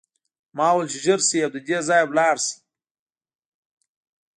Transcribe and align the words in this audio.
ما 0.57 0.67
وویل 0.71 0.87
چې 0.93 0.99
ژر 1.05 1.19
شئ 1.27 1.39
او 1.45 1.51
له 1.55 1.59
دې 1.67 1.79
ځایه 1.87 2.05
لاړ 2.17 2.35
شئ 2.45 2.53